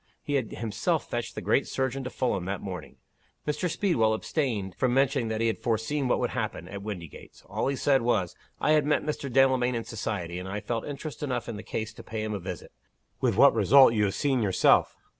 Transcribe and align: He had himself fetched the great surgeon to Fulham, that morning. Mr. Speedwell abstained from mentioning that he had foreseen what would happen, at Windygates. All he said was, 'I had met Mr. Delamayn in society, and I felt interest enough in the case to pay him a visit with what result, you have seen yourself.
He 0.23 0.33
had 0.33 0.53
himself 0.53 1.07
fetched 1.07 1.35
the 1.35 1.43
great 1.45 1.67
surgeon 1.67 2.03
to 2.05 2.09
Fulham, 2.09 2.45
that 2.45 2.59
morning. 2.59 2.95
Mr. 3.47 3.69
Speedwell 3.69 4.15
abstained 4.15 4.73
from 4.73 4.95
mentioning 4.95 5.27
that 5.27 5.41
he 5.41 5.45
had 5.45 5.59
foreseen 5.61 6.07
what 6.07 6.17
would 6.17 6.31
happen, 6.31 6.67
at 6.67 6.81
Windygates. 6.81 7.43
All 7.47 7.67
he 7.67 7.75
said 7.75 8.01
was, 8.01 8.35
'I 8.59 8.71
had 8.71 8.85
met 8.87 9.03
Mr. 9.05 9.31
Delamayn 9.31 9.75
in 9.75 9.83
society, 9.83 10.39
and 10.39 10.49
I 10.49 10.59
felt 10.59 10.87
interest 10.87 11.21
enough 11.21 11.47
in 11.47 11.55
the 11.55 11.61
case 11.61 11.93
to 11.93 12.01
pay 12.03 12.23
him 12.23 12.33
a 12.33 12.39
visit 12.39 12.71
with 13.19 13.35
what 13.35 13.53
result, 13.53 13.93
you 13.93 14.05
have 14.05 14.15
seen 14.15 14.41
yourself. 14.41 14.97